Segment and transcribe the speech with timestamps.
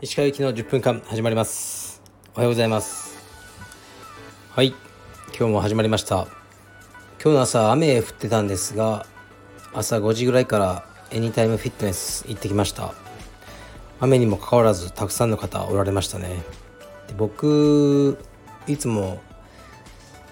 [0.00, 2.02] 石川行きの10分間始まります。
[2.34, 3.18] おはようございます。
[4.52, 4.68] はい。
[5.38, 6.26] 今日も始まりました。
[7.22, 9.04] 今日の朝雨降ってたんですが
[9.74, 12.94] 朝5時ぐらいからエニタイムフィットネス行ってきました。
[14.00, 16.42] 雨にもかかわらずたくさんの方おられましたね。
[17.08, 18.18] で僕
[18.66, 19.20] いつも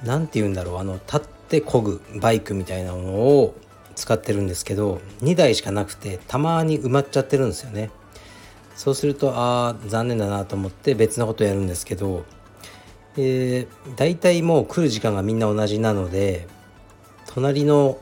[0.03, 0.79] 何て言うんだろう。
[0.79, 3.57] あの立って漕ぐバイクみたいなものを
[3.97, 7.91] 使ってるんですけど2台しかなくてたまに埋まっちゃってるんですよね。
[8.77, 12.25] そうするとああ残念だなと思って別のことやるんですけど、
[13.19, 16.47] えー、大体もう来る時間がみんな同じなので
[17.27, 17.99] 隣の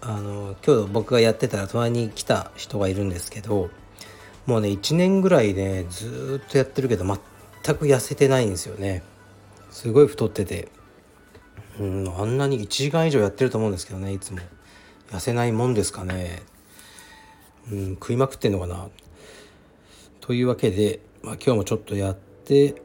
[0.00, 3.70] あの今日僕がやってたら隣に来た人がいるんですけど
[4.46, 7.16] もうね1年ぐらいねずっとやってるけど全
[7.76, 9.02] く痩せてないんですよね。
[9.70, 10.68] すごい太ってて。
[11.78, 14.40] うんあんなに1時間以上やってると思うんですけどねいつも。
[15.10, 16.42] 痩せないもんですかね。
[17.70, 18.88] うん食いまくってんのかな。
[20.20, 22.82] というわけで、まあ、今日もちょっとやって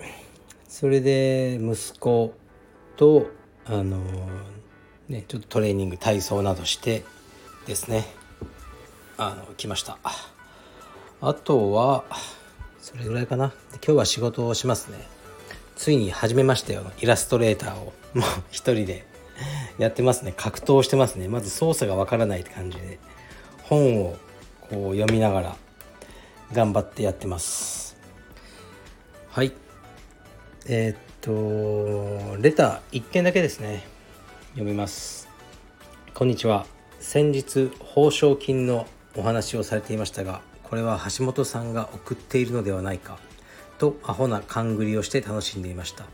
[0.68, 2.34] それで息子
[2.98, 3.28] と
[3.66, 4.00] あの
[5.10, 7.04] ねちょっとトレーニング体操などして
[7.66, 8.06] ですね。
[9.18, 9.98] あの来ました。
[11.22, 12.04] あとは
[12.80, 13.54] それぐらいかな。
[13.74, 15.21] 今日は仕事をしますね。
[15.76, 16.84] ついに始めましたよ。
[17.00, 17.94] イラストレーターを。
[18.14, 19.06] もう一人で。
[19.78, 20.34] やってますね。
[20.36, 21.28] 格闘してますね。
[21.28, 23.00] まず操作がわからないって感じで。
[23.64, 24.18] 本を
[24.62, 25.56] こう読みながら
[26.54, 27.98] 頑張ってやってます。
[29.30, 29.54] はい。
[30.68, 33.84] えー、っとレター1件だけですね。
[34.52, 35.30] 読みます。
[36.14, 36.66] こんにちは。
[37.00, 38.86] 先日報奨金の
[39.16, 43.18] お話をされていましたがこれは橋本さんが送っているのではないか。
[43.82, 46.06] とアホな勘繰りをして楽しんでいました。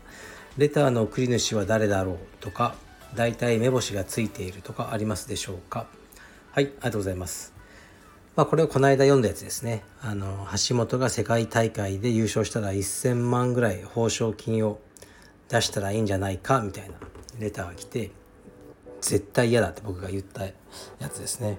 [0.56, 2.18] レターの送り主は誰だろう？
[2.40, 2.74] とか
[3.14, 5.86] 大体目星がついているとかありますでしょうか？
[6.52, 7.52] はいありがとうございます。
[8.36, 9.82] まあ、これをこの間読んだやつですね。
[10.00, 14.80] あの橋本が世界大会で優勝したら1000万ぐらい報奨金を
[15.48, 16.60] 出したらいいんじゃないか？
[16.60, 16.94] みたいな
[17.38, 18.10] レターが来て
[19.02, 20.52] 絶対嫌だって僕が言ったや
[21.12, 21.58] つですね。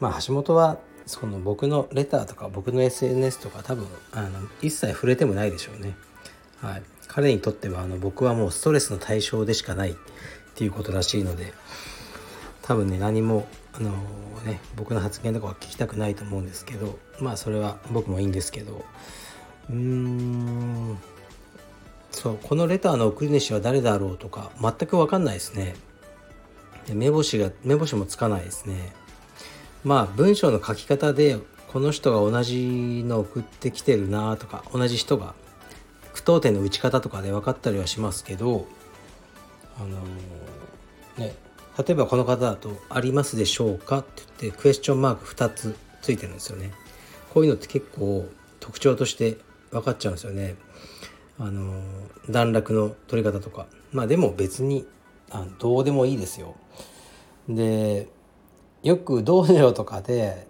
[0.00, 5.96] まあ橋本はその僕のレターとか僕の SNS とか多分あの一切触れてもないでしょうね。
[6.60, 9.94] はい、彼にとってはあの僕はもうストレスの対象でしかないっ
[10.54, 11.52] ていうことらしいので
[12.62, 13.90] 多分ね何もあの
[14.46, 18.84] ね僕の発言とかは聞きたくないと思うんですけどまあそれは僕もいいんですけど
[19.68, 20.98] うーん
[22.10, 25.74] そうこのレターの送り主は誰だろうとか全く分かんないですね。
[26.92, 28.92] 目星が目星もつかないですね。
[29.84, 31.38] まあ文章の書き方で
[31.72, 35.34] この人が同じの送ってきてるなとか同じ人が
[36.12, 38.66] 句読点の打ち方とかで分かったりはしますけど
[39.78, 41.34] あのー、ね
[41.76, 46.72] 例えばこの方だと「ありますでしょうか?」って言ってクエスチョンマーク2つついてるんですよね。
[47.32, 48.28] こういうのって結構
[48.60, 49.38] 特徴として
[49.72, 50.54] 分かっちゃうんですよね。
[51.38, 51.82] あの
[52.30, 54.86] 段落の取り方とかまあでも別に
[55.30, 56.54] あどうでもいいですよ。
[57.48, 58.08] で
[58.84, 60.46] よく道場とかで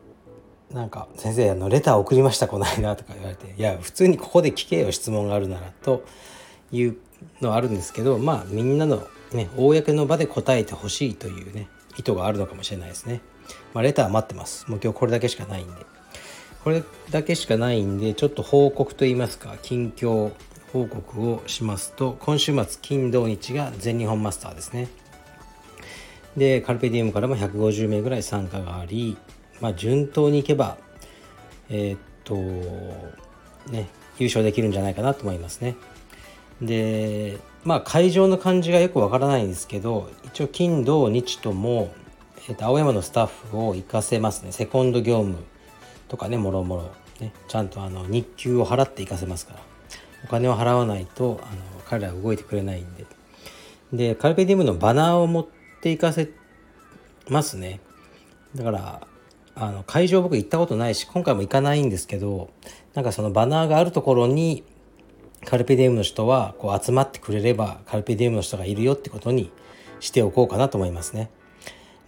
[0.71, 6.05] なんか「先生あのレター送りましたこないな」とか言われて「いや普通にここで聞けよ質問があるなら」と
[6.71, 6.97] いう
[7.41, 9.03] のはあるんですけどまあみんなの
[9.35, 11.69] ね、公の場で答えてほしいというね、
[11.99, 13.21] 意図があるのかもしれないですね。
[13.75, 14.71] まあ、レター待ってます。
[14.71, 15.73] もう今日これだけしかないんで。
[16.63, 20.31] これだけしかないんで、ちょっと報告といいますか、近況
[20.73, 24.89] 報告をしますと、今週末、金土日が全日本マスターですね。
[26.37, 29.17] で、カルペディウムからも150名ぐらい参加があり、
[29.61, 30.77] まあ、順当にいけば、
[31.69, 32.35] えー、っと、
[33.71, 35.77] ね、優勝できるんじゃないかなと思いますね。
[36.61, 41.93] で、まあ会場の感じがよくわからないんですけど一応金土日とも、
[42.49, 44.53] えー、と青山のスタッフを行かせますね。
[44.53, 45.39] セコンド業務
[46.09, 46.91] とかねもろもろ
[47.21, 49.61] ねちゃんとあの日給を払って行かせますから。
[50.25, 53.07] お金を払わないとあの彼らは動いてくれないんで。
[53.93, 55.54] でカルペディウムのバナーを持って
[55.85, 56.31] て行かせ
[57.29, 57.81] ますね
[58.55, 59.07] だから
[59.55, 62.51] あの会場僕行ったことないし今回も行かないんですけど
[62.95, 64.65] なんかそのバナーがあるところに
[65.45, 69.53] カルペディウムの人はこう集まってくれればカルペディウムの人がいるよってことに
[70.01, 71.31] しておこうかなと思いますね。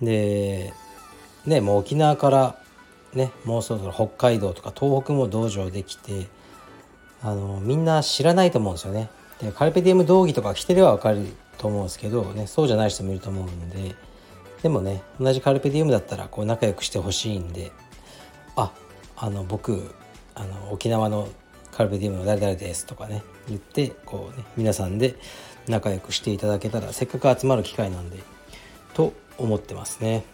[0.00, 0.72] で
[1.44, 2.58] ねもう沖縄から
[3.14, 6.26] ねもうそろそろ北海道とか東北も道場できて
[7.22, 9.10] あのみんな知らないと思うんですよね。
[9.40, 11.26] でカルペディウム道着とか着てれば分かる
[11.58, 13.94] と思うんですけど、ね、そうじゃない人もいると思うんで
[14.62, 17.72] でもね同じカルペディウムだったらこう仲良くしてほしいんで
[18.56, 18.72] あ
[19.16, 19.94] あの僕
[20.34, 21.28] あの沖縄の
[21.72, 25.16] カルペディウムの誰々ですとかね言ってこうね皆さんで
[25.68, 28.18] 仲良くしていただけたらせっかく集まる機会なんで
[28.94, 30.24] と思ってますね。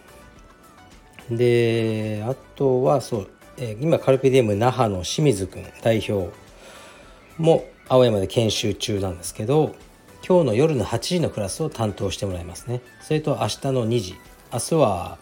[1.31, 6.33] であとはそう、え、今カルペディウム那覇の清水君代表
[7.39, 9.75] も青山で研修中なんですけど
[10.27, 12.81] 今日の夜の8時のクラスを担当してもらいますね。
[13.01, 14.15] それと明日の2時。
[14.53, 15.19] 明日は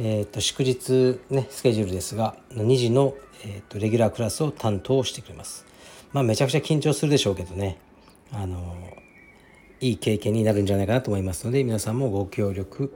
[0.00, 3.14] えーと、祝日ねスケジュールですが2時の、
[3.44, 5.66] えーと、レギュラークラスを担当してくれます。
[6.12, 7.78] まあめちゃくちゃ緊張するでしょうけどね。
[8.30, 8.76] あの
[9.80, 12.92] いい経験になるんじゃないかなと思いますので皆さんもご協力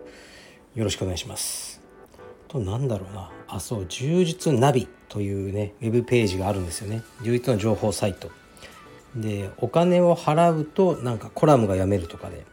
[0.74, 1.80] よろしくお願いします。
[2.46, 3.32] となんだろうな。
[3.48, 7.02] あそう充実ナビというねウェブページがあるんですよね。
[7.24, 8.30] 充実の情報サイト。
[9.16, 12.44] でお金を払うとなんかコラムが読めるとかで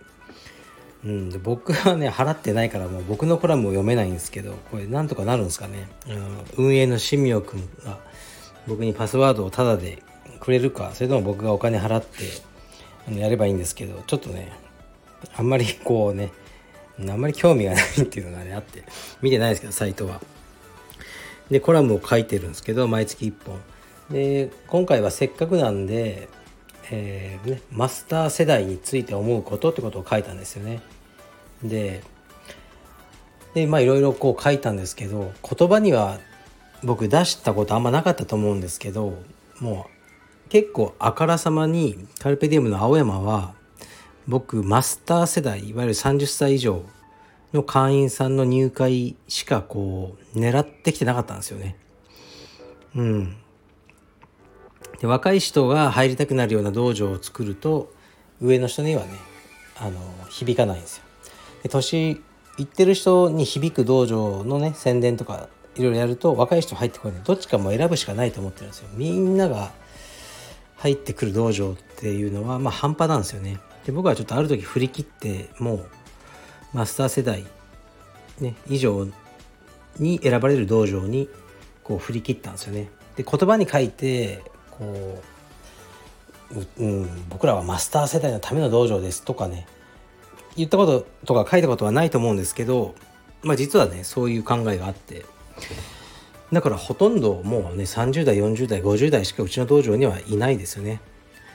[1.04, 5.88] うん、で僕はね払ってないからもう僕のコラムを読めないんですけどこれなんとかなるんですかね、
[6.58, 7.98] うん、運営の新明君が
[8.68, 10.04] 僕にパスワードをタダで
[10.42, 14.52] くれるかそれとも僕がお金払ってやればいいんですけどちょっとね
[15.36, 16.32] あんまりこうね
[17.00, 18.84] あんまり興味がないっていうのがねあって
[19.22, 20.22] 見てないですけどサイトは。
[21.50, 23.60] でコラムを書いてるんですけど毎月1本。
[24.12, 26.28] で今回はせっかくなんで
[26.92, 30.82] えーね、マスター世代について思うことってことを書いたんですよね。
[31.64, 32.02] で
[33.54, 36.20] でまあいろいろこう書いたんですけど言葉には
[36.84, 39.18] 僕出したことあんまなかったと思うんですけど
[39.60, 39.88] も
[40.48, 43.54] う結構あからさまにカルペディウムの青山は
[44.28, 46.84] 僕マスター世代いわゆる30歳以上
[47.54, 51.76] の会員さんの入会しかこう狙ってきてなかったんですよね。
[52.96, 53.36] うん。
[55.00, 57.94] で若い人が入りたくなるような道場を作ると
[58.42, 59.10] 上の人にはね
[59.78, 60.00] あの
[60.30, 61.04] 響かないんですよ。
[61.64, 62.22] で年
[62.58, 68.90] いってる人に響く道場のね宣伝とかいろいろやると若い人入ってこないどっちかも選ぶしかないと思ってるんですよ。
[68.94, 69.72] みんなが
[70.78, 73.60] 入ってくる道場っていうのはまあ半端なんですよね。
[73.86, 75.86] で僕はちょっとある時振り切ってもう
[76.74, 77.46] マスター世代、
[78.40, 79.08] ね、以上
[79.98, 81.30] に選ばれる道場に
[81.84, 82.90] こう振り切ったんですよね。
[83.16, 84.44] で言葉に書いて
[84.80, 85.22] こ
[86.80, 89.68] う、うん、僕らはマスター世代のための道場ですとかね
[90.56, 92.96] 言ったこととか書いたことはないと思うんですけど、
[93.44, 95.26] まあ、実はねそういう考えがあって
[96.52, 101.02] だからほとんどもうね30代40代50代しかうちの道場にはいないですよね。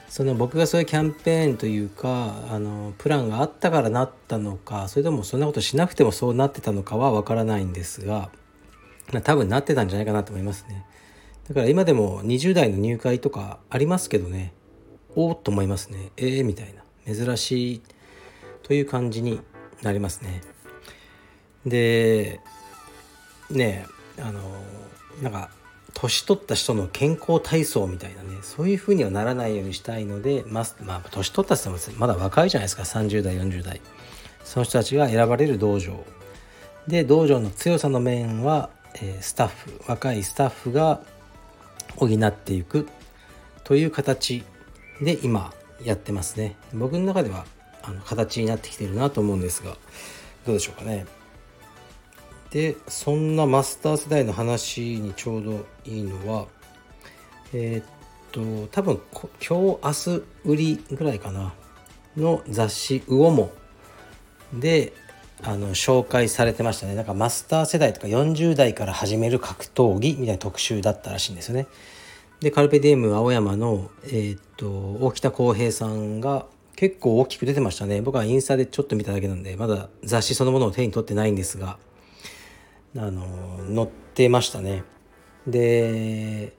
[0.07, 8.29] その僕がそういうキャンペーンというかあのプランがあったからなったのかそれともそんなことしなくてもそうなってたのかは分からないんですが
[9.23, 10.85] 多分なってたんじゃないかなと思いますね。
[11.47, 14.53] だから今でも20代の入会とかありますけどね。
[15.15, 16.11] おおっと思いますね。
[16.17, 16.83] ええー、みたいな。
[17.13, 17.81] 珍しい
[18.63, 19.39] という感じに
[19.83, 20.41] なりますね。
[21.65, 22.39] で
[23.51, 23.85] ね
[24.19, 24.41] あの
[25.21, 25.49] なんか
[25.93, 28.39] 年取った人の健康体操みたいなね。
[28.41, 32.83] そういうふうにはならないようにしたいのでままあ年取った人もまだ若いじゃないですか。
[32.83, 33.81] 30代40代。
[34.43, 36.03] その人たちが選ばれる道場。
[36.87, 41.01] で道場の強さの面は、えー、スタッフ若いスタッフが
[41.95, 42.87] 補っていく
[43.63, 44.43] という形
[45.01, 45.53] で今
[45.83, 46.55] やってますね。
[46.73, 47.45] 僕の中では
[47.83, 49.75] あの形になってきてるなと思うんですが
[50.45, 51.05] どうでしょうかね。
[52.51, 56.47] でそんなマスター世代の話にちょうどいいのは
[57.53, 57.85] えー、っ
[58.31, 61.53] と多分今日明日売りぐらいかな。
[62.17, 63.51] の雑誌「魚も」
[64.53, 64.93] で
[65.43, 66.95] あの紹介されてましたね。
[66.95, 71.67] なんかマスター世代とか40代から始める格闘技みたいな特集だったらしいんですよね。
[72.39, 74.67] でカルペディエム青山の、えー、っと
[75.05, 78.01] 大北康平さんが結構大きく出てましたね。
[78.01, 81.77] 僕はインスタでちょっと見ただけなんでまだ雑誌そのものを手に取ってないんですが
[82.97, 83.25] あの
[83.73, 84.83] 載ってましたね。
[85.47, 86.53] で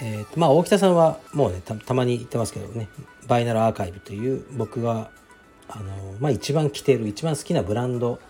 [0.00, 2.88] えー、とまあ大北さんはもうねたまに言ってますけどね。
[3.28, 5.10] バイナルアーカイブという僕が
[5.74, 8.20] あの、まあ、一番着てる一番好きなブランド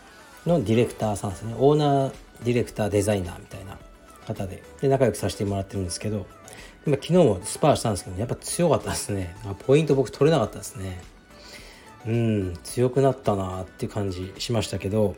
[0.46, 1.54] のディレクターさんですね。
[1.58, 2.12] オーナー
[2.44, 3.78] ディレクターデザイナーみたいな
[4.26, 4.62] 方で。
[4.80, 6.26] で仲良くさせてもらってるんですけど。
[6.84, 9.36] 今昨日もスパーしたんですけどやっぱ強かったですね。
[9.66, 11.00] ポイント僕取れなかったですね。
[12.06, 15.14] うん強くなったなっていう感じしましたけど。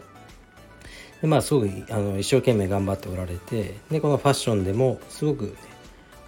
[1.23, 3.81] でまあすごくあの一生懸命頑張っておられて。
[3.91, 5.53] でこのファッションでもすごく、ね、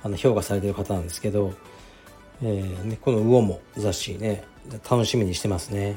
[0.03, 1.53] あの評価されてる方なんですけど、
[2.43, 4.45] えーね、この「魚も雑誌ね
[4.89, 5.97] 楽しみにしてますね。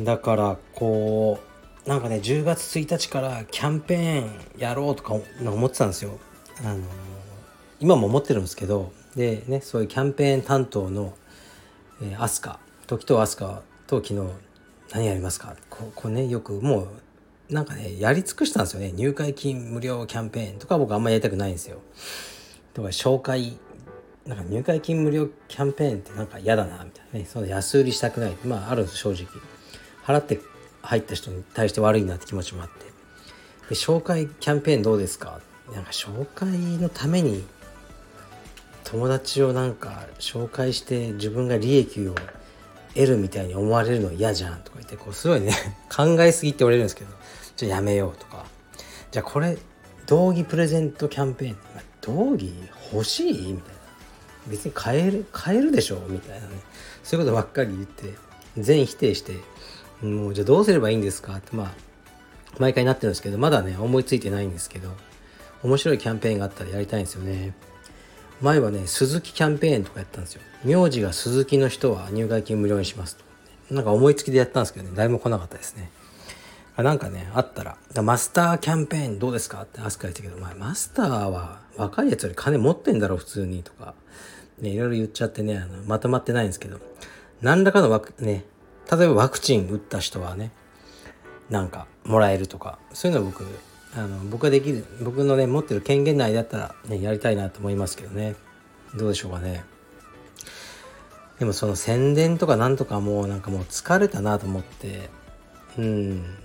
[0.00, 1.40] だからこ
[1.86, 6.18] うなんかね10月1日からキャンペーンやろうとか思ってたんですよ。
[6.64, 6.82] あの
[7.80, 11.14] 今も思ってるんですけどでねそういうキャンペーン担当の、
[12.02, 14.20] えー、アスカ時とアスカと昨日
[14.92, 15.54] 何やりますか？
[15.70, 16.88] ここねよくも
[17.50, 18.92] うなんかねやり尽くしたんですよね。
[18.92, 21.78] 入会金無料キャンペーンとか僕あんまやりたくないんですよ。
[22.74, 23.58] とか紹介
[24.28, 27.24] なんか入会金無料キャンペーンってなんか嫌だなみたいなね。
[27.24, 28.36] その安売りしたくない。
[28.44, 29.26] まああるんです正直。
[30.04, 30.38] 払って
[30.82, 32.84] 入った人に対して悪いなって気持ちもあって。
[33.70, 35.40] で紹介キャンペーンどうですか？
[35.72, 37.42] なんか紹介のために
[38.84, 42.14] 友達をなんか紹介して自分が利益を
[42.94, 45.52] 得るみたいに思われるの嫌じゃんとか言ってこうすごいね
[45.94, 47.10] 考えすぎって言われるんですけど。
[47.56, 48.44] じゃあやめようとか。
[49.10, 49.56] じゃあこれ
[50.06, 51.56] 道着プレゼントキャンペーン。
[52.02, 52.52] 道着
[52.92, 53.52] 欲しい？
[53.52, 53.77] みたいな。
[54.48, 56.54] 別に買える買えるでしょみたいなね。
[57.02, 58.14] そういうことばっかり言って
[58.56, 59.34] 全否定して
[60.02, 61.36] もうじゃあどうすればいいんですか？
[61.36, 61.72] ってまあ
[62.58, 64.90] 毎回なってるんですけどまだね思いついてないんですけど
[65.62, 67.54] 面白いキャンペーンがあったらやりたいんですよね。
[68.40, 70.42] 前はね鈴木キャンペーンとかやったんですよ。
[70.64, 73.24] 名字が鈴木の人は入会金無料にしますと。
[73.74, 75.90] なんか思いつきでやったんですけどね誰も来なかったですね。
[76.76, 79.62] なんかねあったらマスターキャンペーンどうですか？
[79.62, 83.94] ってアスカ言ったけど、まあ、マスターは若いやつより金持ってんだろ普通にとか。
[84.60, 86.78] ねいろいろ言っちゃってねあのまとまってないんですけど
[87.40, 88.44] 何らかのワクね
[88.90, 90.50] 例えばワクチン打った人はね
[91.50, 93.44] なんかもらえるとかそういうの僕
[93.94, 98.36] あの僕ができる僕のね持ってる権限内だったら、ね、やりたいなと思いますけどね。
[98.94, 99.64] どうでしょうかね。
[101.38, 105.08] でもその宣伝とかなんとかもうなんかもう疲れたなと思って
[105.78, 106.36] うん。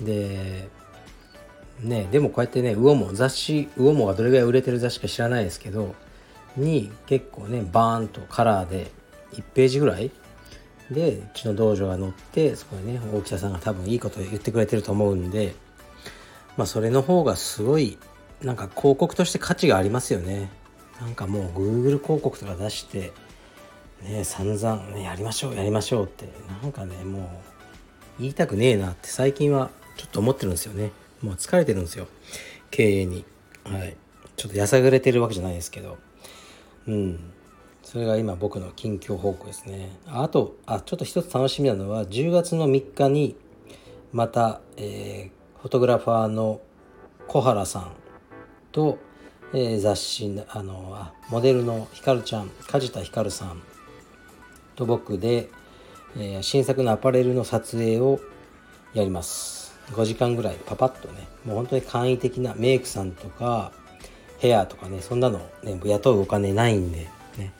[0.00, 0.68] で
[1.80, 5.94] ねでもこうやってね魚も雑誌魚もがどれぐらい売れてる雑誌か知らないですけど
[6.56, 8.90] に結構ねバーンとカラーで
[9.32, 10.10] 1ページぐらい
[10.90, 15.54] でうちの道場が載ってそこでね大北さんが多分いいこと言ってくれてると思うんで
[16.56, 17.98] まあそれの方がすごい
[18.42, 20.50] なんか広告として価値がありますよね。
[21.00, 23.12] なんかもう Google 広告とか出して
[24.02, 26.28] ね散々ねやりましょうやりましょうって
[26.62, 27.20] なんかねも
[28.18, 30.90] う言いたくねえなって最近はちょっと思ってるんですよね。
[31.22, 32.06] もう疲れてるんですよ。
[32.70, 33.24] 経営に。
[33.64, 33.96] はい。
[34.36, 35.98] ちょっとやさぐれてるわけじゃないですけど。
[36.90, 37.32] うん。
[37.82, 39.96] それが今僕の近況報告ですね。
[40.06, 43.36] あとあちょっと一つ楽しみなのは10月の3日に
[44.12, 46.60] また、えー、フォトグラファーの
[47.26, 47.92] 小原さん
[48.72, 48.98] と、
[49.54, 53.62] えー、雑誌あのあモデルのひかるちゃん梶田ひかるさん
[54.76, 55.48] と僕で、
[56.16, 58.20] えー、新作のアパレルの撮影を
[58.94, 59.60] やります。
[59.92, 63.72] 5時間ぐらいパパッとねもう本当に簡易的なメイクさんとか
[64.40, 67.52] ヘアとかねそんなの、ね、雇うお金ないんでね、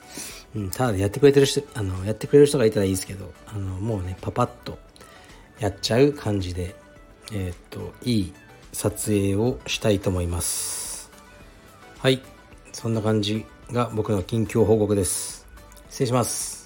[0.56, 4.78] うん、ただやってくれてる人あのやってくれる人がいたらいいですけどあのもうねパパッと
[5.60, 6.75] やっちゃう感じで
[7.32, 8.34] えー、っといい
[8.72, 11.10] 撮影をしたいと思います。
[11.99, 12.22] はい。
[12.72, 15.46] そんな感じが僕の近況報告です。
[15.90, 16.60] 失礼します。